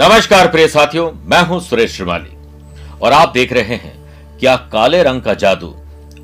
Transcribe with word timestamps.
नमस्कार 0.00 0.46
प्रिय 0.48 0.66
साथियों, 0.68 1.10
मैं 1.24 1.40
हूँ 1.46 1.58
सुरेश 1.60 1.92
श्रीमाली। 1.92 2.30
और 3.02 3.12
आप 3.12 3.32
देख 3.32 3.52
रहे 3.52 3.74
हैं, 3.74 4.38
क्या 4.40 4.54
काले 4.72 5.02
रंग 5.02 5.22
का 5.22 5.32
जादू 5.34 5.68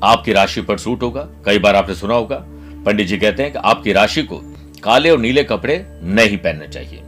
आपकी 0.03 0.33
राशि 0.33 0.61
पर 0.61 0.77
सूट 0.77 1.03
होगा? 1.03 1.27
कई 1.45 1.59
बार 1.59 1.75
आपने 1.75 1.95
सुना 1.95 2.13
होगा, 2.13 2.35
पंडित 2.85 3.07
जी 3.07 3.17
कहते 3.17 3.43
हैं 3.43 3.51
कि 3.51 3.59
आपकी 3.61 3.93
राशि 3.93 4.23
को 4.23 4.39
काले 4.83 5.09
और 5.09 5.19
नीले 5.19 5.43
कपड़े 5.43 5.75
नहीं 6.03 6.37
पहनने 6.37 6.67
चाहिए। 6.67 7.03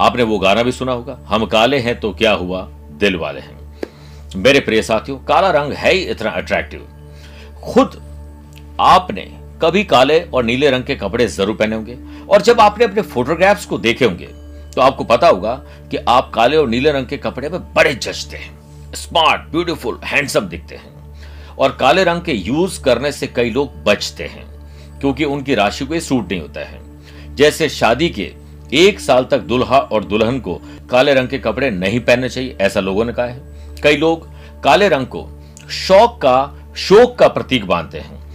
आपने 0.00 0.22
वो 0.22 0.38
गाना 0.38 0.62
भी 0.62 0.72
सुना 0.72 0.92
होगा, 0.92 1.18
हम 1.26 1.46
काले 1.46 1.78
हैं 1.78 1.98
तो 2.00 2.12
क्या 2.12 2.32
हुआ, 2.32 2.62
दिल 2.94 3.16
वाले 3.16 3.40
हैं। 3.40 4.36
मेरे 4.36 4.60
प्रिय 4.60 4.82
साथियों, 4.82 5.18
काला 5.20 5.50
रंग 5.52 5.72
है 5.74 5.92
ही 5.92 6.02
इतना 6.02 6.30
अट्रैक्टिव 6.32 6.86
खुद 7.64 8.00
आपने 8.82 9.28
कभी 9.62 9.84
काले 9.86 10.20
और 10.24 10.44
नीले 10.44 10.70
रंग 10.70 10.84
के 10.84 10.94
कपड़े 10.96 11.26
ज़रूर 11.28 11.56
पहने 11.56 11.76
होंगे, 11.76 11.98
और 12.28 12.42
जब 12.42 12.60
आपने 12.60 12.84
अपने 12.84 13.02
फोटोग्राफ्स 13.02 13.66
को 13.66 13.78
देखे 13.80 14.04
होंगे 14.04 14.28
तो 14.76 14.80
आपको 14.80 15.04
पता 15.04 15.28
होगा 15.28 15.54
कि 15.90 15.96
आप 15.96 16.32
काले 16.34 16.56
और 16.56 16.68
नीले 16.68 16.92
रंग 16.92 17.06
के 17.06 17.16
कपड़े 17.16 17.48
में 17.48 17.74
बड़े 17.74 17.94
जचते 17.94 18.36
हैं। 18.36 18.62
स्मार्ट 18.94 19.40
ब्यूटीफुल 19.40 20.00
हैंडसम 20.04 20.40
दिखते 20.40 20.74
हैं। 20.74 20.92
और 21.58 21.72
काले 21.72 22.04
रंग 22.04 22.22
के 22.22 22.32
यूज़ 22.32 22.82
करने 22.82 23.12
से 23.12 23.26
कई 23.26 23.50
लोग 23.50 23.84
बचते 23.84 24.24
हैं, 24.24 24.46
क्योंकि 25.00 25.24
उनकी 25.24 25.54
राशि 25.54 25.84
को 25.84 26.00
सूट 26.00 26.32
नहीं 26.32 26.40
होता 26.40 26.60
है। 26.60 26.80
जैसे 27.34 27.68
शादी 27.68 28.08
के 28.08 28.32
एक 28.72 29.00
साल 29.00 29.24
तक 29.24 29.38
दुल्हा 29.38 29.78
और 29.78 30.04
दुल्हन 30.04 30.40
को 30.40 30.60
काले 30.90 31.14
रंग 31.14 31.28
के 31.28 31.38
कपड़े 31.38 31.70
नहीं 31.70 32.00
पहनने 32.00 32.28
चाहिए, 32.28 32.56
ऐसा 32.60 32.80
लोगों 32.80 33.04
ने 33.04 33.12
कहा 33.12 33.26
है। 33.26 33.40
कई 33.82 33.96
लोग 33.96 34.30
काले 34.62 34.88
रंग 34.88 35.06
को 35.06 35.42
शौक 35.70 36.16
का, 36.16 36.54
शोक 36.76 37.18
का 37.18 37.28
प्रतीक 37.28 37.64
मानते 37.64 37.98
हैं, 37.98 38.32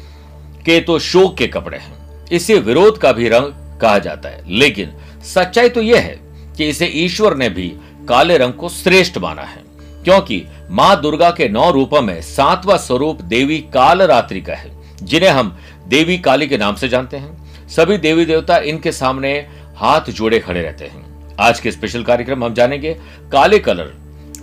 के 0.65 0.79
तो 0.79 0.99
शोक 0.99 1.37
के 1.37 1.47
कपड़े 1.47 1.77
हैं। 1.77 2.25
इसे 2.31 2.55
विरोध 2.55 2.97
का 2.97 3.11
भी 3.11 3.29
रंग 3.29 3.79
कहा 3.81 3.99
जाता 3.99 4.29
है। 4.29 4.43
लेकिन 4.47 4.93
सच्चाई 5.23 5.69
तो 5.69 5.81
यह 5.81 5.99
है 5.99 6.26
कि 6.57 6.69
इसे 6.69 6.85
ईश्वर 6.95 7.35
ने 7.37 7.49
भी 7.49 7.67
काले 8.09 8.37
रंग 8.37 8.53
को 8.53 8.69
श्रेष्ठ 8.69 9.17
माना 9.17 9.41
है, 9.41 9.63
क्योंकि 10.03 10.43
माँ 10.71 11.01
दुर्गा 11.01 11.29
के 11.31 11.47
नौ 11.49 11.69
रूपों 11.71 12.01
में 12.01 12.21
सातवां 12.21 12.77
स्वरूप 12.77 13.21
देवी 13.23 13.57
काल 13.73 14.01
रात्रि 14.03 14.41
का 14.41 14.55
है, 14.55 14.71
जिन्हें 14.97 15.29
हम 15.29 15.57
देवी 15.87 16.17
काली 16.17 16.47
के 16.47 16.57
नाम 16.57 16.75
से 16.75 16.89
जानते 16.89 17.17
हैं। 17.17 17.67
सभी 17.67 17.97
देवी 17.97 18.25
देवता 18.25 18.57
इनके 18.65 18.91
सामने 18.91 19.33
हाथ 19.75 20.09
जोड़े 20.09 20.39
खड़े 20.39 20.61
रहते 20.61 20.85
हैं। 20.85 21.05
आज 21.39 21.59
के 21.59 21.71
स्पेशल 21.71 22.03
कार्यक्रम 22.03 22.43
हम 22.43 22.53
जानेंगे 22.53 22.93
काले 23.31 23.59
कलर 23.59 23.93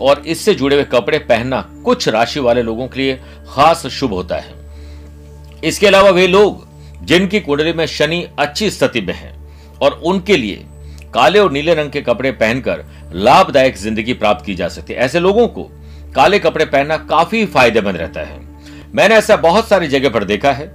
और 0.01 0.23
इससे 0.27 0.55
जुड़े 0.55 0.77
हुए 0.77 0.85
कपड़े 0.85 1.19
पहनना 1.21 1.61
कुछ 1.85 2.09
राशि 2.09 2.41
वाले 2.41 2.63
लोगों 2.63 2.87
के 2.89 3.01
लिए 3.01 3.15
खास 3.49 3.87
शुभ 3.89 4.13
होता 4.13 4.37
है। 4.37 4.55
इसके 5.65 5.87
अलावा 5.87 6.11
वे 6.11 6.27
लोग, 6.27 6.67
जिनकी 7.03 7.41
कुंडली 7.41 7.73
में 7.73 7.87
शनि 7.87 8.27
अच्छी 8.39 8.71
स्थिति 8.71 9.01
में 9.01 9.15
है 9.15 9.35
और 9.83 10.01
उनके 10.05 10.37
लिए 10.37 10.65
काले 11.15 11.39
और 11.39 11.53
नीले 11.53 11.75
रंग 11.75 11.91
के 11.91 12.01
कपड़े 12.03 12.31
पहनकर 12.35 12.85
लाभदायक 13.15 13.77
ज़िंदगी 13.77 14.13
प्राप्त 14.15 14.45
की 14.47 14.55
जा 14.55 14.69
सकती 14.69 14.93
है। 14.93 14.99
ऐसे 15.01 15.21
लोगों 15.21 15.47
को 15.49 15.63
काले 16.15 16.39
कपड़े 16.39 16.65
पहनना 16.67 16.97
काफ़ी 17.07 17.45
फ़ायदेमंद 17.47 17.97
रहता 17.97 18.21
है। 18.23 18.39
मैंने 18.95 19.15
ऐसा 19.15 19.37
बहुत 19.39 19.69
सारी 19.69 19.89
जगह 19.89 20.11
पर 20.11 20.25
देखा 20.25 20.53
है 20.53 20.67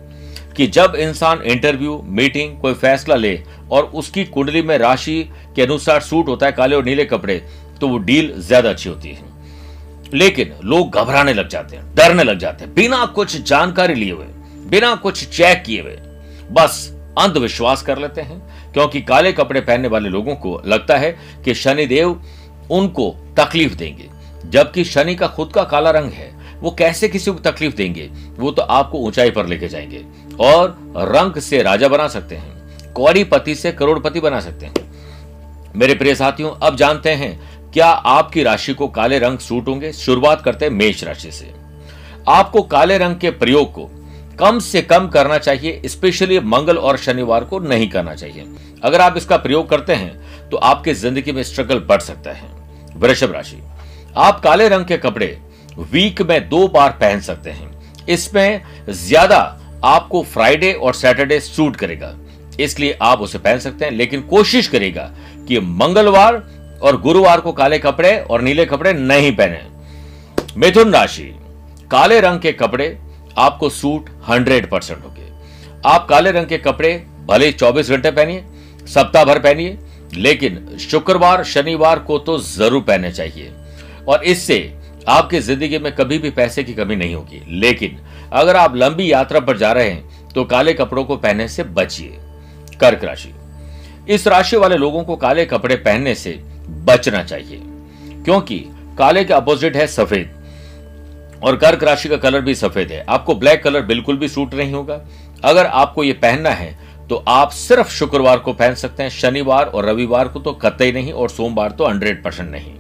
कि 0.58 0.68
जब 0.68 0.96
इंसान 0.98 1.42
इंटरव्यू, 1.44 2.02
मीटिंग, 2.06 2.60
कोई 2.62 2.74
फैसला 2.76 3.16
ले 3.16 3.40
और 3.72 3.84
उसकी 3.94 4.24
कुंडली 4.26 4.62
में 4.62 4.78
राशि 4.78 5.22
के 5.56 5.62
अनुसार 5.62 6.00
सूट 6.02 6.28
होता 6.28 6.46
है 6.46 6.52
काले 6.52 6.76
और 6.76 6.84
नीले 6.86 7.06
कपड़े 7.06 7.42
तो 7.82 7.88
वो 7.88 7.98
डील 8.00 8.34
ज़्यादा 8.38 8.70
अच्छी 8.70 8.90
होती 8.90 9.10
है। 9.10 9.28
लेकिन 10.14 10.54
लोग 10.64 10.92
घबराने 10.92 11.34
लग 11.34 11.48
जाते 11.50 11.76
हैं, 11.76 11.84
डरने 11.96 12.24
लग 12.24 12.38
जाते 12.40 12.64
हैं। 12.66 12.74
बिना 12.74 13.06
कुछ 13.06 13.38
जानकारी 13.40 13.94
लिए 13.96 14.12
हुए, 14.12 14.26
बिना 14.70 14.94
कुछ 14.98 15.24
चेक 15.28 15.64
किए 15.66 15.82
हुए, 15.82 15.98
बस 16.52 16.88
अंधविश्वास 17.18 17.82
कर 17.82 17.98
लेते 17.98 18.22
हैं। 18.22 18.69
क्योंकि 18.74 19.02
काले 19.02 19.32
कपड़े 19.32 19.62
पहनने 19.62 19.88
वाले 19.88 20.10
लोगों 20.10 20.36
को 20.36 20.62
लगता 20.66 20.98
है 20.98 21.20
कि 21.46 21.54
शनिदेव 21.54 22.24
उनको 22.72 23.16
तकलीफ़ 23.38 23.76
देंगे, 23.76 24.10
जबकि 24.46 24.84
शनि 24.84 25.16
का 25.16 25.28
खुद 25.28 25.52
का 25.54 25.64
काला 25.64 25.90
रंग 25.90 26.12
है, 26.12 26.58
वो 26.60 26.72
कैसे 26.72 27.10
किसी 27.10 27.32
को 27.32 27.40
तकलीफ़ 27.40 27.76
देंगे, 27.76 28.10
वो 28.38 28.52
तो 28.52 28.62
आपको 28.62 28.98
ऊंचाई 28.98 29.32
पर 29.32 29.46
लेके 29.46 29.68
जाएँगे। 29.68 30.06
और 30.40 30.94
रंग 30.98 31.42
से 31.42 31.64
राजा 31.64 31.88
बना 31.88 32.08
सकते 32.08 32.36
हैं, 32.36 32.78
कौड़ीपति 32.94 33.56
से 33.56 33.72
करोड़पति 33.72 34.20
बना 34.20 34.40
सकते 34.40 34.66
हैं। 34.66 34.74
मेरे 35.76 35.96
प्रिय 35.96 36.16
साथियों, 36.16 36.52
अब 36.62 36.76
जानते 36.76 37.10
हैं, 37.10 37.50
क्या 37.72 37.88
आपकी 37.88 38.44
राशि 38.44 38.74
को 38.74 38.88
काले 38.88 39.20
रंग 39.20 39.38
सूट 39.38 39.68
होंगे? 39.68 39.94
शुरुआत 39.94 40.42
करते 40.42 40.66
हैं 40.66 40.72
मेष 40.72 41.04
राशि 41.04 41.32
से। 41.32 41.54
आपको 42.28 42.62
काले 42.62 42.98
रंग 42.98 43.16
के 43.16 43.32
प्रयोग 43.32 43.72
को 43.72 43.99
कम 44.40 44.60
से 44.62 44.82
कम 44.84 45.08
करना 45.10 45.38
चाहिए 45.40 45.82
स्पेशली 45.88 46.40
मंगल 46.42 46.78
और 46.80 46.98
शनिवार 46.98 47.44
को 47.44 47.60
नहीं 47.62 47.90
करना 47.90 48.14
चाहिए। 48.16 48.46
अगर 48.84 49.02
आप 49.02 49.18
इसका 49.18 49.38
प्रयोग 49.38 49.70
करते 49.70 49.94
हैं 49.96 50.50
तो 50.50 50.58
आपके 50.60 50.94
ज़िंदगी 50.96 51.32
में 51.32 51.42
स्ट्रगल 51.44 51.80
बढ़ 51.82 52.02
सकता 52.02 52.32
है। 52.32 52.50
वृषभ 52.96 53.32
राशि, 53.32 53.62
आप 54.18 54.40
काले 54.40 54.68
रंग 54.70 54.86
के 54.86 54.98
कपड़े 55.00 55.38
वीक 55.92 56.22
में 56.22 56.50
दो 56.50 56.68
बार 56.70 56.92
पहन 57.02 57.20
सकते 57.22 57.50
हैं। 57.50 58.06
इसमें 58.08 58.62
ज़्यादा 58.90 59.40
आपको 59.86 60.22
फ्राइडे 60.24 60.72
और 60.74 60.94
सैटरडे 60.96 61.40
सूट 61.40 61.76
करेगा। 61.76 62.16
इसलिए 62.60 62.98
आप 63.02 63.20
उसे 63.22 63.38
पहन 63.40 63.60
सकते 63.60 63.86
हैं, 63.86 63.92
लेकिन 63.92 64.22
कोशिश 64.24 64.68
करेगा 64.68 65.10
कि 65.48 65.60
मंगलवार 65.60 66.36
और 66.82 67.00
गुरुवार 67.02 67.42
को 67.42 67.52
काले 67.54 67.80
कपड़े 67.80 68.18
और 68.22 68.42
नीले 68.42 68.66
कपड़े 68.66 68.94
नहीं 68.94 69.32
पहने। 69.34 70.58
मिथुन 70.58 70.94
राशि, 70.94 71.24
काले 71.92 72.20
रंग 72.22 72.40
के 72.40 72.52
कपड़े 72.54 72.88
आपको 73.38 73.70
सूट 73.72 74.10
हंड्रेड 74.30 74.70
परसेंट 74.70 75.04
होंगे। 75.04 75.28
आप 75.86 76.08
काले 76.10 76.32
रंग 76.32 76.48
के 76.48 76.58
कपड़े 76.60 76.92
भले 77.26 77.52
चौबीस 77.52 77.90
घंटे 77.92 78.12
पहनिए, 78.12 78.44
सप्ताह 78.88 79.24
भर 79.26 79.40
पहनिए, 79.40 79.78
लेकिन 80.16 80.78
शुक्रवार, 80.82 81.44
शनिवार 81.46 82.00
को 82.00 82.18
तो 82.20 82.38
ज़रूर 82.40 82.82
पहनने 82.82 83.12
चाहिए। 83.12 83.52
और 84.08 84.24
इससे 84.26 84.74
आपकी 85.08 85.40
ज़िंदगी 85.40 85.78
में 85.80 85.92
कभी 85.96 86.18
भी 86.20 86.30
पैसे 86.32 86.64
की 86.64 86.74
कमी 86.74 86.96
नहीं 86.96 87.16
होगी। 87.16 87.42
लेकिन 87.52 87.98
अगर 88.34 88.56
आप 88.56 88.76
लंबी 88.76 89.12
यात्रा 89.12 89.40
पर 89.40 89.58
जा 89.58 89.72
रहे 89.72 89.90
हैं 89.90 90.30
तो 90.30 90.44
काले 90.46 90.74
कपड़ों 90.74 91.04
को 91.04 91.16
पहनने 91.18 91.48
से 91.48 91.64
बचिए। 91.66 92.18
कर्क 92.80 93.04
राशि। 93.04 93.34
इस 94.10 94.28
राशि 94.28 94.58
वाले 94.58 94.78
लोगों 94.78 95.04
को 95.04 95.16
काले 95.18 95.46
कपड़े 95.46 95.76
पहनने 95.78 96.14
से 96.16 96.32
बचना 96.86 97.24
चाहिए, 97.24 97.62
क्योंकि 98.26 98.60
काले 98.98 99.24
के 99.24 99.34
अपोजिट 99.34 99.76
है 99.76 99.88
सफ़ेद। 99.88 100.30
और 101.44 101.56
कर्क 101.58 101.84
राशि 101.84 102.10
का 102.10 102.18
कलर 102.18 102.42
भी 102.42 102.56
सफ़ेद 102.56 102.92
है। 102.92 103.04
आपको 103.10 103.36
ब्लैक 103.36 103.64
कलर 103.64 103.82
बिल्कुल 103.84 104.18
भी 104.18 104.28
सूट 104.28 104.54
नहीं 104.54 104.74
होगा। 104.74 105.02
अगर 105.44 105.66
आपको 105.66 106.04
यह 106.04 106.20
पहनना 106.22 106.50
है 106.52 106.78
तो 107.10 107.24
आप 107.28 107.52
सिर्फ़ 107.52 107.90
शुक्रवार 107.90 108.40
को 108.40 108.54
पहन 108.54 108.76
सकते 108.76 109.04
हैं। 109.04 109.10
शनिवार 109.10 109.66
और 109.66 109.86
रविवार 109.86 110.28
को 110.28 110.40
तो 110.40 110.52
कतई 110.56 110.92
नहीं 110.92 111.12
और 111.14 111.30
सोमवार 111.30 111.72
तो 111.72 111.86
हंड्रेड 111.86 112.24
परसेंट 112.24 112.50
नहीं। 112.52 112.74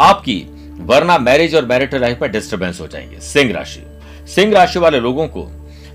आपकी 0.00 0.36
वरना 0.80 1.18
मैरिज 1.18 1.54
और 1.54 1.64
मैरिटल 1.66 2.00
लाइफ 2.00 2.22
में 2.22 2.30
डिस्टर्बेंस 2.32 2.80
हो 2.80 2.86
जाएँगे। 2.86 3.20
सिंह 3.22 3.52
राशि। 3.52 3.82
सिंह 4.34 4.52
राशि 4.54 4.78
वाले 4.78 5.00
लोगों 5.00 5.26
को 5.28 5.46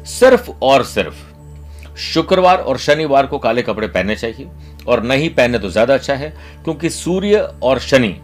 सिर्फ़ 0.09 0.50
और 0.62 0.84
सिर्फ़ 0.86 1.98
शुक्रवार 2.03 2.58
और 2.58 2.78
शनिवार 2.78 3.28
को 3.28 3.40
काले 3.40 3.62
कपड़े 3.62 3.88
पहनने 3.88 4.16
चाहिए। 4.16 4.48
और 4.88 5.03
नहीं 5.03 5.30
पहने 5.30 5.59
तो 5.59 5.70
ज़्यादा 5.70 5.94
अच्छा 5.94 6.14
है, 6.14 6.30
क्योंकि 6.64 6.90
सूर्य 6.90 7.48
और 7.64 7.80
शनि 7.80 8.16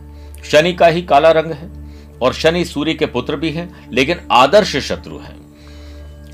शनि 0.43 0.73
का 0.73 0.87
ही 0.87 1.01
काला 1.01 1.31
रंग 1.31 1.51
है। 1.51 1.78
और 2.21 2.33
शनि 2.33 2.63
सूर्य 2.65 2.93
के 2.93 3.05
पुत्र 3.07 3.35
भी 3.35 3.51
हैं, 3.51 3.69
लेकिन 3.91 4.19
आदर्श 4.31 4.75
शत्रु 4.79 5.17
हैं। 5.17 5.37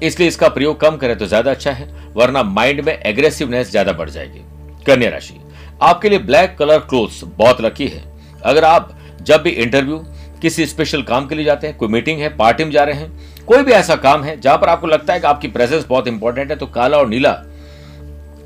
इसलिए 0.04 0.28
इसका 0.28 0.48
प्रयोग 0.50 0.80
कम 0.80 0.98
करें 0.98 1.18
तो 1.18 1.26
ज़्यादा 1.28 1.52
अच्छा 1.52 1.72
है, 1.72 1.88
वरना 2.14 2.44
माइंड 2.44 2.82
में 2.82 2.94
एग्रेसिवनेस 2.96 3.72
ज़्यादा 3.72 3.94
बढ़ 3.94 4.10
जाएगी। 4.10 4.42
कन्या 4.86 5.10
राशि, 5.10 5.40
आपके 5.82 6.10
लिए 6.10 6.20
ब्लैक 6.22 6.56
कलर 6.60 6.80
क्लोथ्स 6.80 7.24
बहुत 7.28 7.62
लकी 7.62 7.88
है। 7.88 8.04
अगर 8.44 8.64
आप 8.66 8.98
जब 9.22 9.42
भी 9.42 9.50
इंटरव्यू 9.52 9.98
किसी 10.42 10.66
स्पेशल 10.66 11.02
काम 11.04 11.28
के 11.28 11.36
लिए 11.36 11.46
जाते 11.46 11.68
हैं, 11.68 11.76
कोई 11.78 11.90
मीटिंग 11.90 12.20
है 12.20 12.36
पार्टी 12.38 12.64
में 12.64 12.72
जा 12.72 12.84
रहे 12.84 12.96
हैं, 12.96 13.46
कोई 13.46 13.64
भी 13.64 13.72
ऐसा 13.72 13.96
काम 13.98 14.24
है, 14.24 14.40
जहाँ 14.42 14.58
पर 14.58 14.70
आपको 14.70 14.88
लगता 14.88 15.14
है 15.14 15.20
कि 15.20 15.28
आपकी 15.28 15.48
प्रेजेंस 15.48 15.86
बहुत 15.86 16.08
इंपॉर्टेंट 16.08 16.50
है 16.52 16.58
तो 16.58 16.66
काला 16.68 16.98
और 16.98 17.08
नीला 17.08 17.32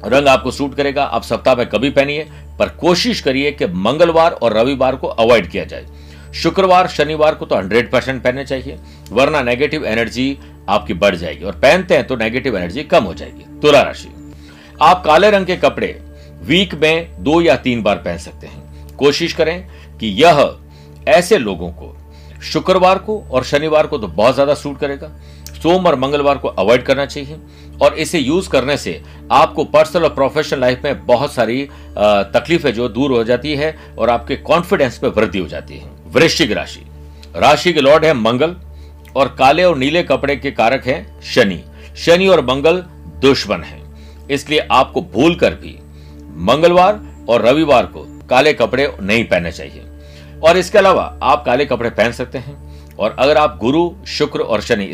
रंग 0.06 0.28
आपको 0.28 0.52
सूट 0.52 0.76
करेगा। 0.76 1.04
आप 1.04 1.24
सप्ताह 1.24 1.56
में 1.56 1.66
कभी 1.68 1.90
पहनिए, 1.90 2.28
पर 2.60 2.70
कोशिश 2.80 3.22
करिए 3.22 3.52
कि 3.52 3.66
मंगलवार 3.68 4.32
और 4.34 4.54
रविवार 4.54 4.96
को 4.96 5.08
अवॉइड 5.08 5.50
किया 5.50 5.64
जाए। 5.66 5.86
शुक्रवार, 6.34 6.88
शनिवार 6.88 7.36
को 7.36 7.46
तो 7.46 7.56
हंड्रेड 7.56 7.92
परसेंट 7.92 8.22
पहनने 8.24 8.46
चाहिए, 8.46 8.78
वरना 9.12 9.42
नेगेटिव 9.44 9.86
एनर्जी 9.86 10.38
आपकी 10.70 10.94
बढ़ 10.96 11.16
जाएगी। 11.16 11.46
और 11.46 11.56
पहनते 11.56 11.96
हैं 11.96 12.08
तो 12.08 12.16
नेगेटिव 12.16 12.58
एनर्जी 12.58 12.84
कम 12.86 13.04
हो 13.04 13.14
जाएगी, 13.14 13.46
तुला 13.62 13.82
राशि। 13.82 14.10
आप 14.82 15.04
काले 15.06 15.30
रंग 15.32 15.46
के 15.46 15.56
कपड़े 15.58 15.88
वीक 16.44 16.74
में 16.76 17.24
दो 17.24 17.42
या 17.42 17.56
तीन 17.58 17.82
बार 17.84 17.96
पहन 17.98 18.18
सकते 18.20 18.48
हैं। 18.48 18.96
कोशिश 18.98 19.34
करें 19.34 19.68
कि 20.00 20.08
यह 20.18 20.58
ऐसे 21.08 21.38
लोगों 21.38 21.70
को, 21.72 21.96
शुक्रवार 22.44 22.98
को 22.98 23.20
और 23.22 23.44
शनिवार 23.44 23.88
को 23.88 23.98
तो 23.98 24.08
बहुत 24.10 24.34
ज़्यादा 24.34 24.54
सूट 24.56 24.80
करेगा। 24.80 25.12
सोम 25.54 25.86
और 25.88 25.96
मंगलवार 25.96 26.38
को 26.38 26.48
अवॉइड 26.48 26.84
करना 26.84 27.06
चाहिए। 27.06 27.40
और 27.82 27.94
इसे 27.96 28.20
यूज़ 28.20 28.50
करने 28.50 28.76
से 28.78 29.02
आपको 29.32 29.64
पर्सनल 29.66 30.04
और 30.04 30.14
प्रोफेशनल 30.16 30.60
लाइफ 30.60 30.84
में 30.84 31.06
बहुत 31.06 31.34
सारी 31.34 31.64
तकलीफें 31.98 32.74
जो 32.74 32.88
दूर 32.90 33.12
हो 33.12 33.24
जाती 33.24 33.56
है 33.56 33.76
और 33.98 34.10
आपके 34.10 34.36
कॉन्फिडेंस 34.38 35.00
में 35.04 35.10
वृद्धि 35.10 35.40
हो 35.40 35.48
जाती 35.48 35.78
है। 35.78 35.99
वृश्चिक 36.10 36.52
राशि। 36.52 36.86
राशि 37.36 37.74
के 37.74 37.82
लॉर्ड 37.82 38.06
है 38.06 38.14
मंगल 38.14 38.56
और 39.16 39.36
काले 39.40 39.64
और 39.64 39.78
नीले 39.78 40.04
कपड़े 40.04 40.36
के 40.36 40.52
कारक 40.52 40.88
हैं 40.88 41.22
शनि। 41.22 41.64
शनि 41.98 42.28
और 42.28 42.46
मंगल 42.46 42.78
दुश्मन 43.22 43.64
है। 43.64 43.82
इसलिए 44.32 44.60
आपको 44.72 45.02
भूल 45.02 45.36
कर 45.36 45.54
भी 45.54 45.78
मंगलवार 46.46 47.00
और 47.30 47.46
रविवार 47.46 47.86
को 47.86 48.06
काले 48.30 48.54
कपड़े 48.54 48.98
नहीं 49.02 49.24
पहनने 49.26 49.52
चाहिए। 49.52 49.84
और 50.44 50.58
इसके 50.58 50.78
अलावा 50.78 51.20
आप 51.24 51.46
काले 51.46 51.66
कपड़े 51.66 51.90
पहन 51.90 52.12
सकते 52.12 52.38
हैं। 52.38 52.70
और 52.96 53.16
अगर 53.20 53.38
आप 53.38 53.58
गुरु, 53.58 53.92
शुक्र 54.08 54.40
और 54.40 54.62
शनि 54.62 54.90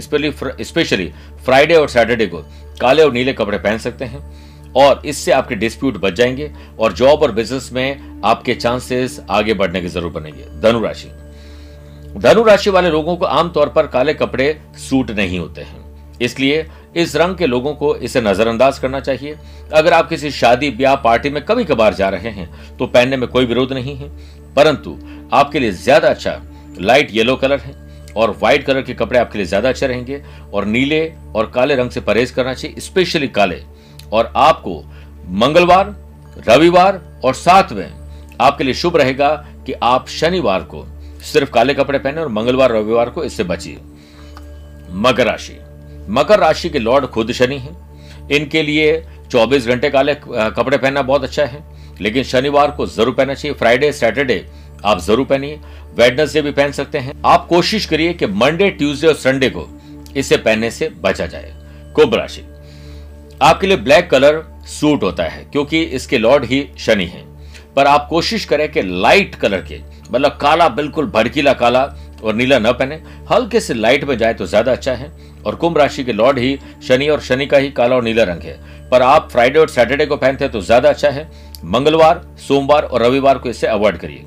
स्पेशली 0.61 1.13
फ्राइडे 1.45 1.75
और 1.75 1.89
सैटरडे 1.89 2.27
को 2.27 2.37
काले 2.81 3.03
और 3.03 3.13
नीले 3.13 3.33
कपड़े 3.33 3.57
पहन 3.57 3.77
सकते 3.77 4.05
हैं 4.05 4.44
और 4.75 5.01
इससे 5.05 5.31
आपके 5.31 5.55
डिस्प्यूट 5.55 5.97
बच 5.97 6.13
जाएँगे 6.13 6.51
और 6.79 6.93
जॉब 6.93 7.21
और 7.23 7.31
बिज़नेस 7.31 7.69
में 7.73 8.21
आपके 8.25 8.53
चांसेस 8.55 9.19
आगे 9.29 9.53
बढ़ने 9.53 9.81
की 9.81 9.87
ज़रूर 9.89 10.11
बनेंगे 10.11 10.45
धनुराशि 10.61 11.09
धनुराशि 12.19 12.69
वाले 12.69 12.89
लोगों 12.89 13.15
को 13.17 13.25
आमतौर 13.25 13.69
पर 13.69 13.87
काले 13.87 14.13
कपड़े 14.13 14.57
सूट 14.79 15.11
नहीं 15.11 15.39
होते 15.39 15.61
हैं। 15.61 15.83
इसलिए 16.21 16.65
इस 16.95 17.15
रंग 17.15 17.35
के 17.37 17.47
लोगों 17.47 17.73
को 17.75 17.95
इसे 17.97 18.21
नजरअंदाज 18.21 18.77
करना 18.79 18.99
चाहिए। 18.99 19.35
अगर 19.73 19.93
आप 19.93 20.09
किसी 20.09 20.31
शादी, 20.31 20.69
ब्याह 20.71 20.95
पार्टी 20.97 21.29
में 21.29 21.43
कभी 21.45 21.63
कभार 21.65 21.93
जा 21.93 22.09
रहे 22.09 22.29
हैं 22.29 22.77
तो 22.77 22.87
पहनने 22.87 23.17
में 23.17 23.27
कोई 23.29 23.45
विरोध 23.45 23.73
नहीं 23.73 23.95
है। 23.95 24.09
परंतु 24.55 24.97
आपके 25.33 25.59
लिए 25.59 25.71
ज़्यादा 25.73 26.09
अच्छा 26.09 26.41
लाइट 26.79 27.11
येलो 27.11 27.35
कलर 27.35 27.59
है 27.59 27.73
और 28.13 28.31
व्हाइट 28.31 28.65
कलर 28.65 28.81
के 28.81 28.93
कपड़े 28.93 29.19
आपके 29.19 29.37
लिए 29.37 29.47
ज़्यादा 29.47 29.69
अच्छे 29.69 29.87
रहेंगे 29.87 30.21
और 30.53 30.65
नीले 30.65 31.01
और 31.35 31.51
काले 31.53 31.75
रंग 31.75 31.89
से 31.89 32.01
परहेज 32.01 32.31
करना 32.31 32.53
चाहिए 32.53 32.79
स्पेशली 32.81 33.27
काले। 33.29 33.61
और 34.13 34.33
आपको 34.35 34.83
मंगलवार, 35.29 35.95
रविवार 36.49 37.01
और 37.25 37.33
में 37.71 37.93
आपके 38.41 38.63
लिए 38.63 38.73
शुभ 38.73 38.97
रहेगा 38.97 39.29
कि 39.65 39.73
आप 39.73 40.07
शनिवार 40.09 40.63
को 40.63 40.85
सिर्फ़ 41.23 41.51
काले 41.51 41.73
कपड़े 41.73 41.99
पहने 41.99 42.21
और 42.21 42.27
मंगलवार, 42.27 42.71
रविवार 42.71 43.09
को 43.09 43.23
इससे 43.23 43.43
बचिए। 43.43 43.77
मकर 44.91 45.25
राशि। 45.25 45.59
मकर 46.09 46.39
राशि 46.39 46.69
के 46.69 46.79
लॉर्ड 46.79 47.05
खुद 47.05 47.31
शनि 47.31 47.57
हैं। 47.57 48.29
इनके 48.29 48.61
लिए 48.63 49.05
24 49.31 49.67
घंटे 49.67 49.89
काले 49.89 50.15
कपड़े 50.15 50.77
पहनना 50.77 51.01
बहुत 51.01 51.23
अच्छा 51.23 51.45
है। 51.45 51.63
लेकिन 52.01 52.23
शनिवार 52.23 52.71
को 52.71 52.85
ज़रूर 52.85 53.13
पहनना 53.13 53.33
चाहिए। 53.33 53.57
फ्राइडे, 53.57 53.91
सैटरडे 53.91 54.45
आप 54.85 54.99
ज़रूर 54.99 55.25
पहनिए। 55.25 55.59
वेडनेसडे 55.95 56.41
भी 56.41 56.51
पहन 56.51 56.71
सकते 56.71 56.97
हैं। 56.97 57.13
आप 57.25 57.47
कोशिश 57.47 57.85
करिए 57.85 58.13
कि 58.13 58.25
मंडे, 58.25 58.69
ट्यूसडे 58.69 59.07
और 59.07 59.13
संडे 59.13 59.49
को 59.49 59.67
इसे 60.17 60.37
पहनने 60.37 60.71
से 60.71 60.89
बचा 60.89 61.25
जाए। 61.25 61.53
कुंभ 61.95 62.15
राशि। 62.15 62.41
आपके 63.41 63.67
लिए 63.67 63.77
ब्लैक 63.77 64.09
कलर 64.09 64.41
सूट 64.69 65.03
होता 65.03 65.23
है, 65.23 65.43
क्योंकि 65.43 65.81
इसके 65.81 66.17
लॉर्ड 66.17 66.45
ही 66.45 66.67
शनि 66.79 67.05
हैं। 67.05 67.23
पर 67.75 67.87
आप 67.87 68.07
कोशिश 68.09 68.45
करें 68.45 68.71
कि 68.71 68.81
लाइट 68.81 69.35
कलर 69.35 69.61
के 69.61 69.79
मतलब 70.11 70.37
काला, 70.41 70.67
बिल्कुल 70.69 71.05
भड़कीला 71.07 71.53
काला 71.53 71.83
और 72.23 72.35
नीला 72.35 72.59
न 72.59 72.71
पहने। 72.73 73.01
हल्के 73.31 73.59
से 73.59 73.73
लाइट 73.73 74.03
में 74.03 74.17
जाए 74.17 74.33
तो 74.33 74.45
ज़्यादा 74.45 74.71
अच्छा 74.71 74.93
है, 74.93 75.11
और 75.45 75.55
कुंभ 75.55 75.77
राशि 75.77 76.03
के 76.03 76.13
लॉर्ड 76.13 76.39
ही 76.39 76.57
शनि 76.87 77.07
और 77.07 77.21
शनि 77.21 77.45
का 77.45 77.57
ही 77.57 77.71
काला 77.71 77.95
और 77.95 78.03
नीला 78.03 78.23
रंग 78.23 78.41
है। 78.41 78.59
पर 78.89 79.01
आप 79.01 79.29
फ्राइडे 79.31 79.59
और 79.59 79.69
सैटरडे 79.69 80.05
को 80.05 80.17
पहनते 80.17 80.45
हैं 80.45 80.51
तो 80.51 80.61
ज़्यादा 80.61 80.89
अच्छा 80.89 81.09
है। 81.09 81.29
मंगलवार, 81.65 82.21
सोमवार 82.39 82.83
और 82.83 83.03
रविवार 83.03 83.37
को 83.37 83.49
इससे 83.49 83.67
अवॉइड 83.67 83.97
करिए। 83.97 84.25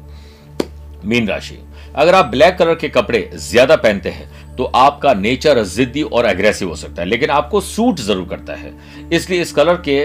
मीन 1.05 1.29
राशि। 1.29 1.59
अगर 1.97 2.15
आप 2.15 2.27
ब्लैक 2.27 2.57
कलर 2.59 2.75
के 2.75 2.89
कपड़े 2.91 3.29
ज़्यादा 3.35 3.77
पहनते 3.77 4.11
हैं 4.11 4.31
तो 4.59 4.65
आपका 4.77 5.13
नेचर 5.15 5.63
जिद्दी 5.65 6.03
और 6.03 6.27
एग्रेसिव 6.27 6.69
हो 6.69 6.77
सकता 6.77 7.03
है, 7.03 7.09
लेकिन 7.09 7.31
आपको 7.31 7.61
सूट 7.63 8.01
ज़रूर 8.01 8.27
करता 8.29 8.55
है। 8.55 8.73
इसलिए 9.13 9.41
इस 9.43 9.53
कलर 9.53 9.83
के 9.89 9.97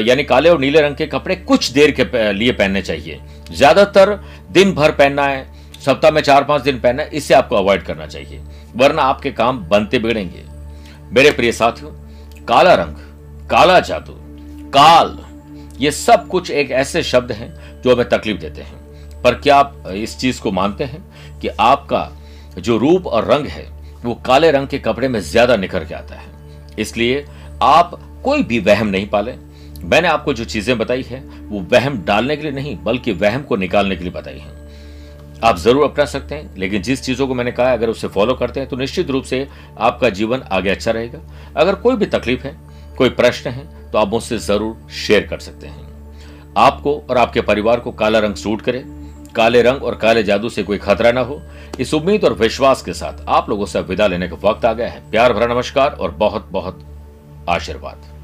यानी 0.00 0.24
काले 0.24 0.48
और 0.50 0.58
नीले 0.60 0.80
रंग 0.80 0.96
के 0.96 1.06
कपड़े 1.06 1.34
कुछ 1.36 1.70
देर 1.72 1.90
के 2.00 2.32
लिए 2.32 2.52
पहनने 2.52 2.82
चाहिए। 2.82 3.20
ज़्यादातर 3.50 4.14
दिन 4.50 4.72
भर 4.74 4.90
पहनना 4.92 5.24
है, 5.24 5.46
सप्ताह 5.84 6.10
में 6.10 6.20
चार 6.22 6.44
पाँच 6.44 6.62
दिन 6.62 6.80
पहनना 6.80 7.02
है, 7.02 7.10
इससे 7.10 7.34
आपको 7.34 7.56
अवॉइड 7.56 7.82
करना 7.82 8.06
चाहिए, 8.06 8.40
वरना 8.76 9.02
आपके 9.02 9.30
काम 9.32 9.58
बनते 9.68 9.98
बिगड़ेंगे। 9.98 10.42
मेरे 11.12 11.30
प्रिय 11.30 11.52
साथियों, 11.52 11.90
काला 12.44 12.74
रंग, 12.74 12.96
काला 13.50 13.78
जादू, 13.80 14.12
काल, 14.72 15.16
ये 15.80 15.90
सब 15.92 16.26
कुछ 16.28 16.50
एक 16.52 16.70
ऐसे 16.72 17.02
शब्द 17.04 17.32
हैं 17.32 17.80
जो 17.82 17.94
हमें 17.94 18.08
तकलीफ़ 18.08 18.38
देते 18.38 18.62
हैं। 18.62 19.22
पर 19.22 19.34
क्या 19.36 19.56
आप 19.56 19.82
इस 19.88 20.18
चीज़ 20.18 20.40
को 20.40 20.52
मानते 20.52 20.84
हैं 20.84 21.02
कि 21.40 21.48
आपका 21.50 22.10
जो 22.58 22.76
रूप 22.78 23.06
और 23.06 23.24
रंग 23.24 23.46
है 23.46 23.64
वो 24.06 24.14
काले 24.26 24.50
रंग 24.50 24.68
के 24.68 24.78
कपड़े 24.78 25.08
में 25.08 25.20
ज़्यादा 25.22 25.56
निखर 25.56 25.84
के 25.84 25.94
आता 25.94 26.14
है। 26.14 26.74
इसलिए 26.78 27.24
आप 27.64 27.98
कोई 28.24 28.42
भी 28.42 28.58
वहम 28.60 28.86
नहीं 28.88 29.08
पाले। 29.08 29.34
मैंने 29.84 30.08
आपको 30.08 30.32
जो 30.34 30.44
चीज़ें 30.46 30.76
बताई 30.78 31.02
है, 31.02 31.20
वो 31.48 31.60
वहम 31.72 31.98
डालने 32.04 32.36
के 32.36 32.42
लिए 32.42 32.52
नहीं, 32.52 32.76
बल्कि 32.84 33.12
वहम 33.14 33.42
को 33.42 33.56
निकालने 33.56 33.96
के 33.96 34.04
लिए 34.04 34.12
बताई 34.12 34.38
है। 34.38 34.54
आप 35.44 35.56
ज़रूर 35.58 35.84
अपना 35.84 36.04
सकते 36.06 36.34
हैं, 36.34 36.54
लेकिन 36.56 36.82
जिस 36.82 37.02
चीज़ों 37.02 37.26
को 37.28 37.34
मैंने 37.34 37.52
कहा 37.52 37.72
अगर 37.72 37.88
उसे 37.88 38.08
फॉलो 38.08 38.34
करते 38.34 38.60
हैं 38.60 38.68
तो 38.68 38.76
निश्चित 38.76 39.10
रूप 39.10 39.24
से 39.24 39.46
आपका 39.78 40.08
जीवन 40.10 40.42
आगे 40.42 40.70
अच्छा 40.70 40.90
रहेगा। 40.90 41.20
अगर 41.56 41.74
कोई 41.76 41.96
भी 41.96 42.06
तकलीफ़ 42.08 42.46
है, 42.46 42.56
कोई 42.98 43.08
प्रश्न 43.10 43.50
है 43.50 43.90
तो 43.90 43.98
आप 43.98 44.08
मुझसे 44.08 44.38
ज़रूर 44.40 44.88
शेयर 44.98 45.26
कर 45.26 45.38
सकते 45.40 45.66
हैं। 45.66 45.86
आपको 46.58 46.98
और 47.00 47.18
आपके 47.18 47.40
परिवार 47.42 47.80
को 47.80 47.92
काला 47.92 48.18
रंग 48.18 48.34
सूट 48.36 48.62
करे 48.62 48.82
काले 49.36 49.62
रंग 49.62 49.82
और 49.82 49.94
काले 49.94 50.22
जादू 50.22 50.48
से 50.48 50.62
कोई 50.62 50.78
खतरा 50.78 51.12
ना 51.12 51.20
हो। 51.20 51.40
इस 51.80 51.94
उम्मीद 51.94 52.24
और 52.24 52.32
विश्वास 52.32 52.82
के 52.82 52.92
साथ 52.94 53.24
आप 53.28 53.48
लोगों 53.50 53.66
से 53.66 53.80
विदा 53.82 54.06
लेने 54.06 54.28
का 54.28 54.36
वक्त 54.44 54.64
आ 54.64 54.72
गया 54.72 54.88
है। 54.88 55.10
प्यार 55.10 55.32
भरा 55.32 55.54
नमस्कार 55.54 55.90
और 55.90 56.10
बहुत 56.10 56.48
बहुत 56.52 56.84
आशीर्वाद। 57.48 58.15